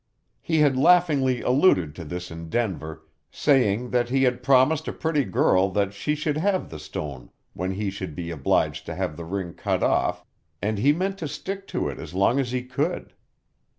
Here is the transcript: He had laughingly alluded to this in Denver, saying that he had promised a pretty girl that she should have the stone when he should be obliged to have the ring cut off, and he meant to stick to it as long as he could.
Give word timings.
He 0.41 0.57
had 0.61 0.77
laughingly 0.79 1.43
alluded 1.43 1.93
to 1.93 2.03
this 2.03 2.31
in 2.31 2.49
Denver, 2.49 3.05
saying 3.29 3.91
that 3.91 4.09
he 4.09 4.23
had 4.23 4.41
promised 4.41 4.87
a 4.87 4.93
pretty 4.93 5.23
girl 5.23 5.69
that 5.73 5.93
she 5.93 6.15
should 6.15 6.37
have 6.37 6.71
the 6.71 6.79
stone 6.79 7.29
when 7.53 7.69
he 7.73 7.91
should 7.91 8.15
be 8.15 8.31
obliged 8.31 8.87
to 8.87 8.95
have 8.95 9.15
the 9.15 9.25
ring 9.25 9.53
cut 9.53 9.83
off, 9.83 10.25
and 10.59 10.79
he 10.79 10.91
meant 10.91 11.19
to 11.19 11.27
stick 11.27 11.67
to 11.67 11.87
it 11.87 11.99
as 11.99 12.15
long 12.15 12.39
as 12.39 12.51
he 12.51 12.63
could. 12.63 13.13